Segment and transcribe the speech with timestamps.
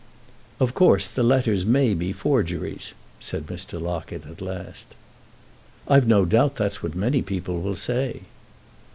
[0.59, 3.79] "Of course the letters may be forgeries," said Mr.
[3.79, 4.95] Locket at last.
[5.87, 8.21] "I've no doubt that's what many people will say."